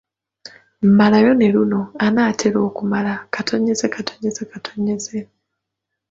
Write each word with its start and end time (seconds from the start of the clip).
Malayo 0.97 1.31
ne 1.35 1.47
luno: 1.53 1.81
Anaatera 2.05 2.59
okumala,…. 2.67 3.13